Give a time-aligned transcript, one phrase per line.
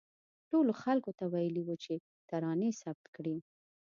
[0.49, 1.93] ټولو خلکو ته ویلي وو چې
[2.29, 3.37] ترانې ثبت کړي.